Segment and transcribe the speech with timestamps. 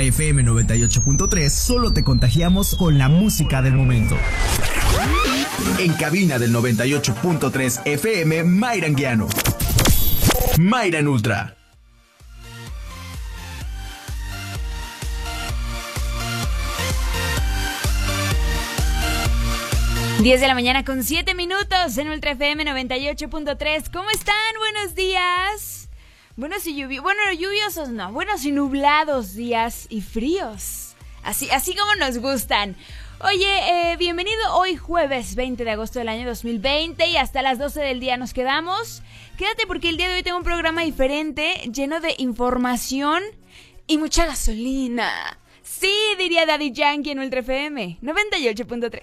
[0.00, 4.16] Ultra FM 98.3 solo te contagiamos con la música del momento.
[5.78, 9.28] En cabina del 98.3 FM, Mayran Guiano.
[10.58, 11.54] Mayran Ultra.
[20.22, 23.90] 10 de la mañana con 7 minutos en Ultra FM 98.3.
[23.92, 24.34] ¿Cómo están?
[24.58, 25.79] Buenos días.
[26.40, 27.02] Buenos y lluviosos.
[27.02, 28.12] Bueno, lluviosos no.
[28.12, 30.96] Buenos y nublados días y fríos.
[31.22, 32.76] Así, así como nos gustan.
[33.22, 37.82] Oye, eh, bienvenido hoy jueves 20 de agosto del año 2020 y hasta las 12
[37.82, 39.02] del día nos quedamos.
[39.36, 43.22] Quédate porque el día de hoy tengo un programa diferente, lleno de información
[43.86, 45.38] y mucha gasolina.
[45.62, 49.02] Sí, diría Daddy Yankee en Ultra FM 98.3.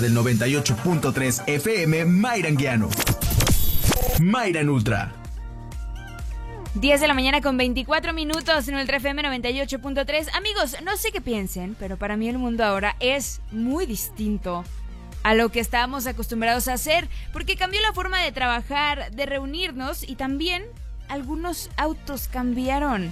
[0.00, 2.88] del 98.3 FM, Mayran Guiano.
[4.20, 5.12] Mayran Ultra.
[6.74, 10.30] 10 de la mañana con 24 minutos en Ultra FM 98.3.
[10.34, 14.64] Amigos, no sé qué piensen, pero para mí el mundo ahora es muy distinto
[15.22, 20.02] a lo que estábamos acostumbrados a hacer, porque cambió la forma de trabajar, de reunirnos
[20.08, 20.64] y también
[21.08, 23.10] algunos autos cambiaron.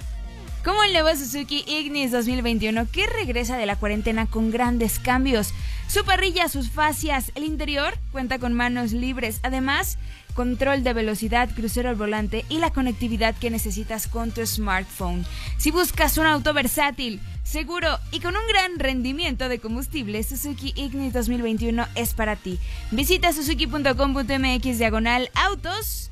[0.63, 5.53] Como el nuevo Suzuki Ignis 2021 que regresa de la cuarentena con grandes cambios.
[5.89, 9.41] Su parrilla, sus fascias, el interior cuenta con manos libres.
[9.43, 9.97] Además,
[10.35, 15.25] control de velocidad, crucero al volante y la conectividad que necesitas con tu smartphone.
[15.57, 21.11] Si buscas un auto versátil, seguro y con un gran rendimiento de combustible, Suzuki Ignis
[21.11, 22.57] 2021 es para ti.
[22.91, 26.09] Visita suzuki.com.mx diagonal autos.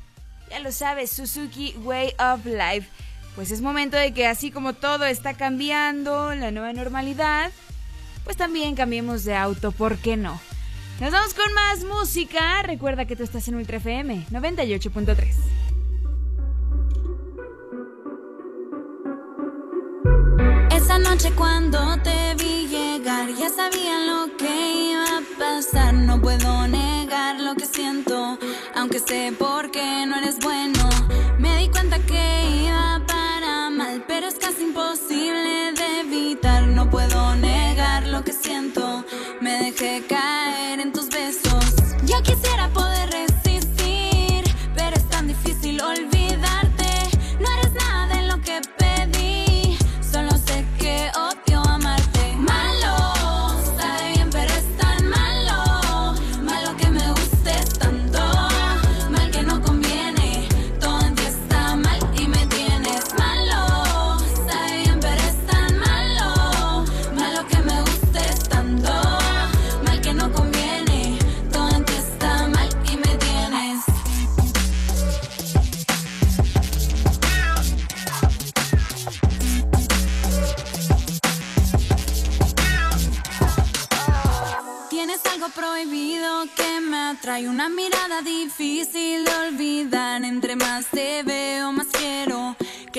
[0.50, 2.86] Ya lo sabes, Suzuki Way of Life
[3.34, 7.50] pues es momento de que así como todo está cambiando, la nueva normalidad,
[8.24, 10.40] pues también cambiemos de auto, ¿por qué no?
[11.00, 12.62] Nos vamos con más música.
[12.62, 15.34] Recuerda que tú estás en Ultra FM 98.3.
[20.70, 25.94] Esa noche cuando te vi llegar, ya sabía lo que iba a pasar.
[25.94, 28.38] No puedo negar lo que siento,
[28.76, 30.88] aunque sé por qué no eres bueno.
[31.38, 32.91] Me di cuenta que iba
[34.22, 36.68] pero es casi imposible de evitar.
[36.68, 39.04] No puedo negar lo que siento,
[39.40, 40.78] me dejé caer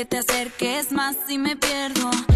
[0.06, 2.33] te acerques más y me pierdo.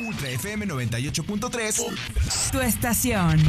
[0.00, 1.82] Ultra FM 98.3
[2.52, 3.40] Tu estación.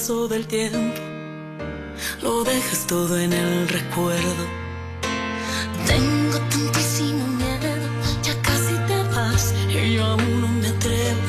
[0.00, 0.98] paso del tiempo,
[2.22, 4.44] lo dejas todo en el recuerdo.
[5.86, 7.86] Tengo tantísimo miedo,
[8.22, 11.20] ya casi te vas y yo aún no me atrevo.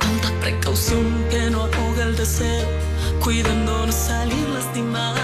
[0.00, 2.66] Tanta precaución que no ahoga el deseo,
[3.22, 5.19] cuidándonos salir lastimados.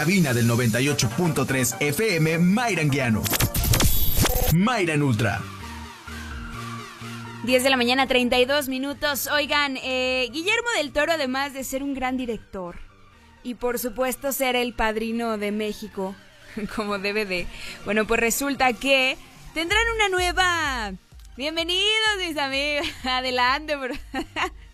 [0.00, 3.22] Cabina del 98.3 FM, Mayra Guiano.
[4.54, 5.42] Mayra en Ultra.
[7.44, 9.26] 10 de la mañana, 32 minutos.
[9.26, 12.78] Oigan, eh, Guillermo del Toro, además de ser un gran director
[13.42, 16.14] y por supuesto ser el padrino de México,
[16.74, 17.46] como de.
[17.84, 19.18] Bueno, pues resulta que
[19.52, 20.92] tendrán una nueva.
[21.36, 22.86] Bienvenidos, mis amigos.
[23.04, 23.94] Adelante, bro.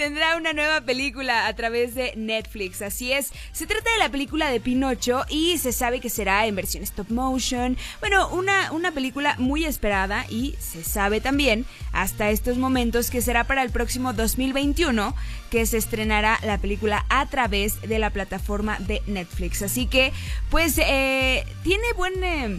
[0.00, 3.34] Tendrá una nueva película a través de Netflix, así es.
[3.52, 7.10] Se trata de la película de Pinocho y se sabe que será en versión stop
[7.10, 7.76] motion.
[8.00, 13.44] Bueno, una, una película muy esperada y se sabe también hasta estos momentos que será
[13.44, 15.14] para el próximo 2021
[15.50, 19.60] que se estrenará la película a través de la plataforma de Netflix.
[19.60, 20.14] Así que,
[20.50, 22.24] pues, eh, tiene buen...
[22.24, 22.58] eh,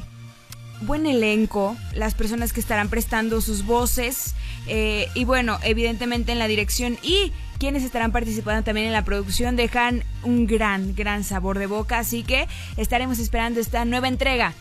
[0.81, 4.35] buen elenco, las personas que estarán prestando sus voces
[4.67, 9.55] eh, y bueno, evidentemente en la dirección y quienes estarán participando también en la producción
[9.55, 12.47] dejan un gran, gran sabor de boca, así que
[12.77, 14.53] estaremos esperando esta nueva entrega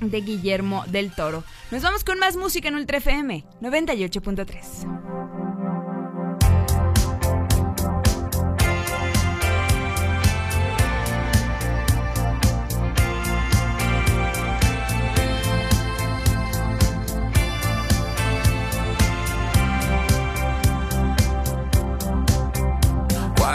[0.00, 1.44] de Guillermo del Toro.
[1.70, 5.27] Nos vamos con más música en Ultra FM 98.3.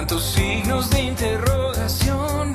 [0.05, 2.53] Cuántos signos de interrogación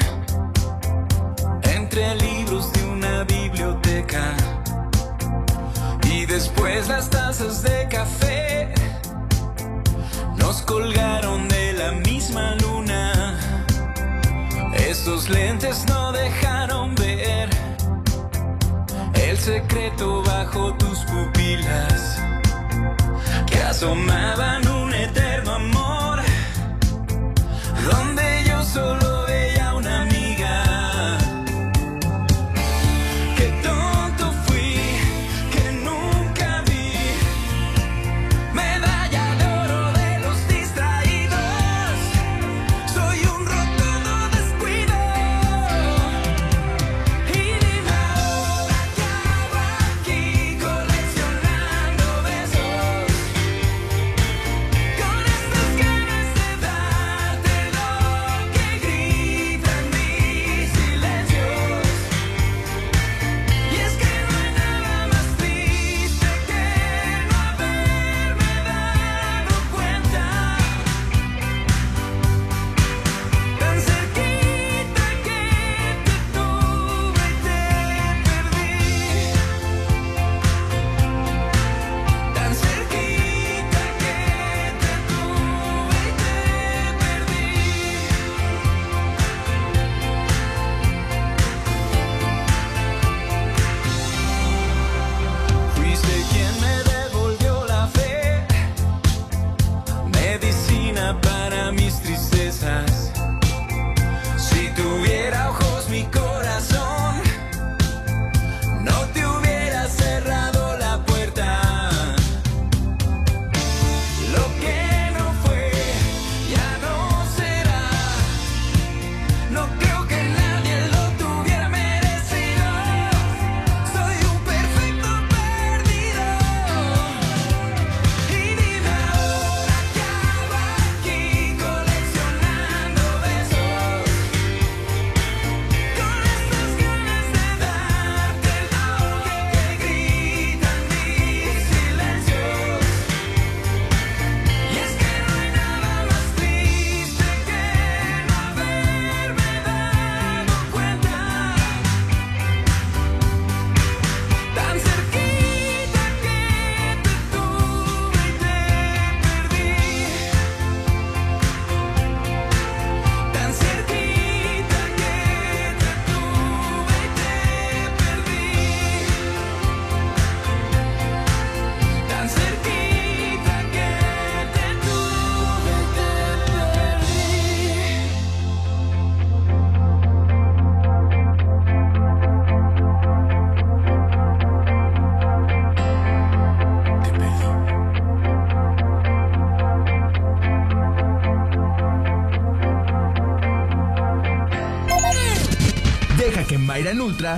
[1.62, 4.36] entre libros de una biblioteca
[6.10, 8.74] y después las tazas de café
[10.36, 13.38] nos colgaron de la misma luna.
[14.86, 17.48] Esos lentes no dejaron ver
[19.14, 22.20] el secreto bajo tus pupilas
[23.46, 24.67] que asomaban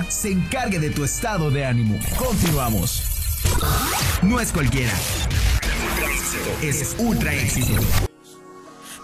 [0.09, 1.99] Se encargue de tu estado de ánimo.
[2.17, 3.03] Continuamos.
[4.21, 4.93] No es cualquiera.
[6.61, 7.73] Es ultra éxito.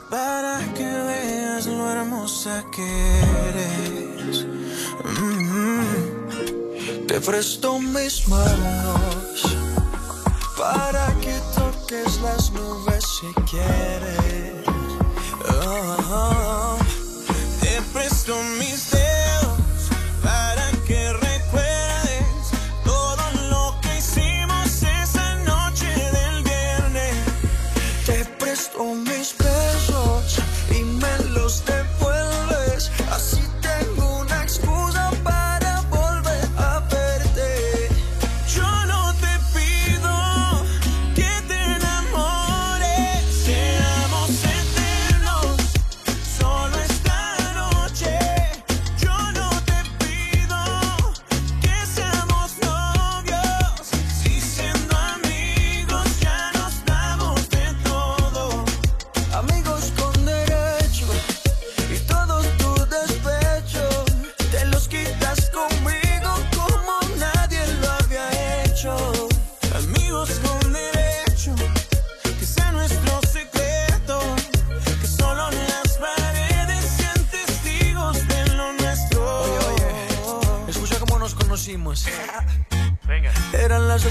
[0.10, 4.46] Para que veas lo hermosa que eres.
[5.04, 7.08] Mm-hmm.
[7.08, 9.58] Te presto mis manos
[10.58, 14.68] para que toques las nubes si quieres.
[15.50, 16.78] Oh, oh, oh.
[17.62, 18.67] Te presto mis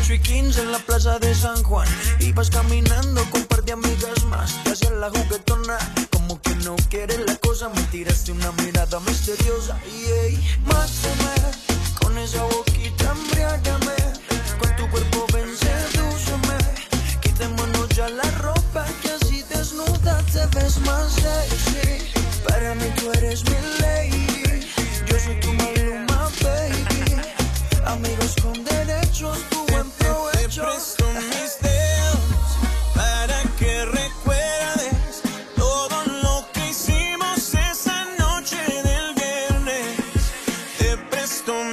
[0.08, 0.22] 8
[0.62, 1.88] en la plaza de San Juan.
[2.20, 4.62] Ibas caminando con un par de amigas más.
[4.62, 5.78] Te hacías la juguetona,
[6.12, 7.68] como que no quieres la cosa.
[7.70, 9.76] Me tiraste una mirada misteriosa.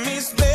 [0.02, 0.53] miss baby.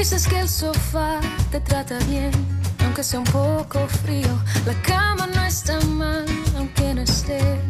[0.00, 2.30] Dices que el sofá te trata bien,
[2.82, 4.34] aunque sea un poco frío.
[4.64, 6.24] La cama no está mal,
[6.56, 7.60] aunque no estés.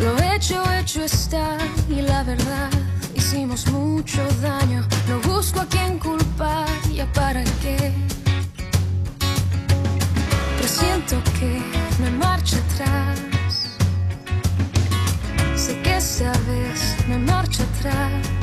[0.00, 1.58] Lo hecho, hecho está,
[1.90, 2.70] y la verdad,
[3.14, 4.88] hicimos mucho daño.
[5.10, 7.92] No busco a quien culpar, ya para qué.
[10.56, 11.62] Pero siento que
[11.98, 13.20] no hay marcha atrás.
[15.54, 18.33] Sé que esta vez no hay marcha atrás.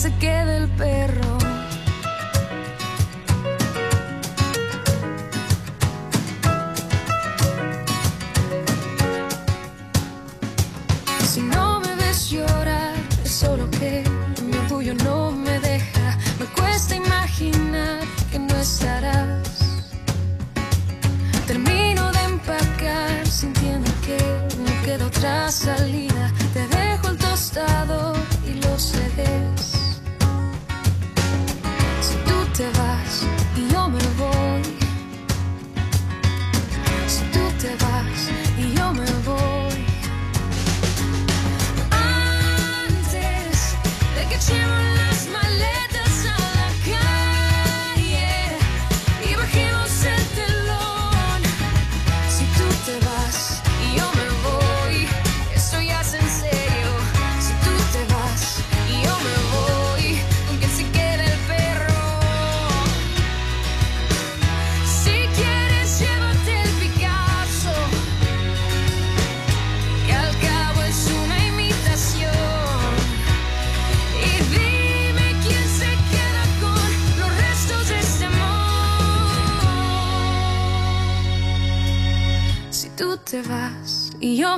[0.00, 1.29] Se queda el perro?
[25.50, 26.32] Salida.
[26.52, 28.12] Te dejo el tostado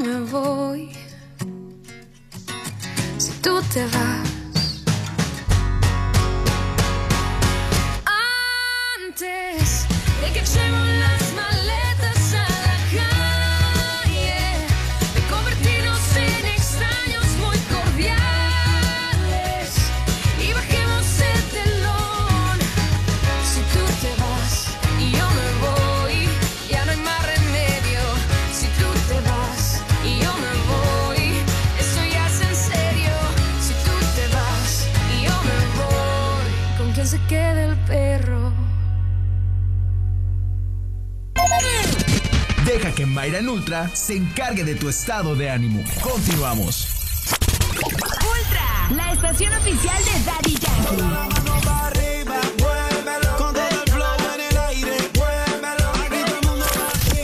[0.03, 0.91] me voy.
[3.19, 4.22] Si tú te vas.
[43.73, 45.83] Ultra se encargue de tu estado de ánimo.
[46.03, 46.87] Continuamos.
[47.81, 48.91] Ultra.
[48.95, 51.03] La estación oficial de Daddy Yankee.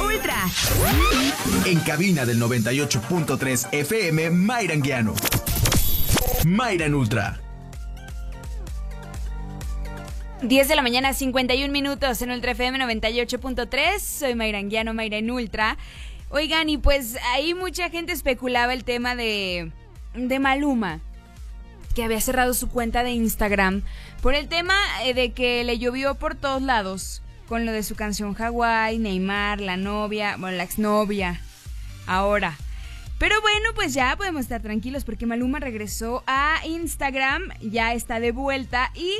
[0.00, 0.46] Ultra.
[1.66, 5.14] En cabina del 98.3 FM, Mayra Guiano.
[6.46, 7.38] Mayra Ultra.
[10.40, 13.98] 10 de la mañana, 51 minutos en Ultra FM 98.3.
[13.98, 15.76] Soy Mayra Anguiano, Mayra en Ultra.
[16.30, 19.72] Oigan, y pues ahí mucha gente especulaba el tema de,
[20.14, 21.00] de Maluma,
[21.94, 23.82] que había cerrado su cuenta de Instagram
[24.20, 27.94] por el tema eh, de que le llovió por todos lados con lo de su
[27.94, 31.40] canción Hawaii, Neymar, la novia, bueno, la exnovia,
[32.06, 32.58] ahora.
[33.18, 38.32] Pero bueno, pues ya podemos estar tranquilos porque Maluma regresó a Instagram, ya está de
[38.32, 39.12] vuelta y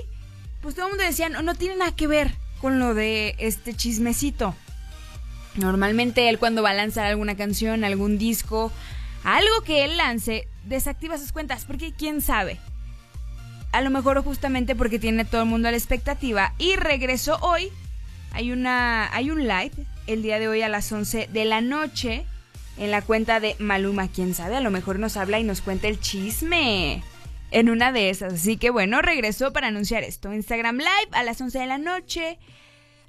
[0.61, 3.75] pues todo el mundo decía, no, no tiene nada que ver con lo de este
[3.75, 4.55] chismecito.
[5.59, 8.73] Normalmente él cuando va a lanzar alguna canción, algún disco,
[9.25, 12.59] algo que él lance, desactiva sus cuentas, porque quién sabe.
[13.73, 17.71] A lo mejor justamente porque tiene todo el mundo a la expectativa y regresó hoy.
[18.33, 19.73] Hay una hay un live
[20.07, 22.25] el día de hoy a las 11 de la noche
[22.79, 25.89] en la cuenta de Maluma, quién sabe, a lo mejor nos habla y nos cuenta
[25.89, 27.03] el chisme
[27.51, 28.35] en una de esas.
[28.35, 30.33] Así que bueno, regresó para anunciar esto.
[30.33, 32.39] Instagram Live a las 11 de la noche.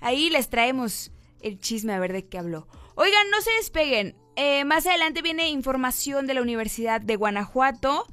[0.01, 2.67] Ahí les traemos el chisme a ver de qué habló.
[2.95, 4.15] Oigan, no se despeguen.
[4.36, 8.06] Eh, más adelante viene información de la Universidad de Guanajuato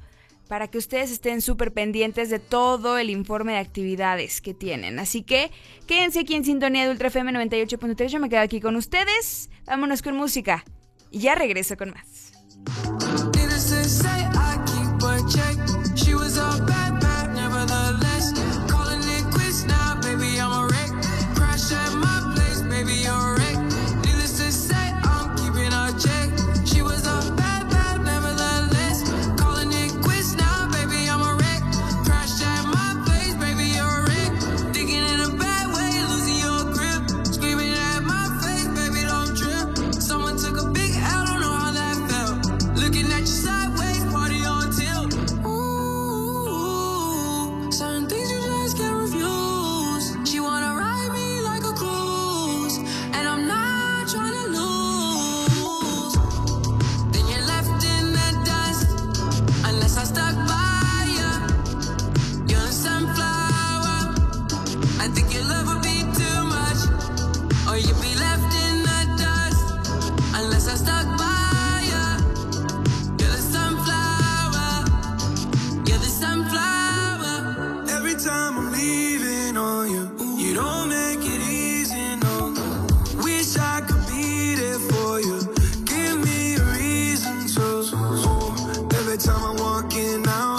[0.47, 4.99] para que ustedes estén súper pendientes de todo el informe de actividades que tienen.
[4.99, 5.51] Así que
[5.87, 8.07] quédense aquí en sintonía de Ultra FM 98.3.
[8.07, 9.49] Yo me quedo aquí con ustedes.
[9.65, 10.63] Vámonos con música.
[11.11, 13.36] Y ya regreso con más.
[90.23, 90.56] now.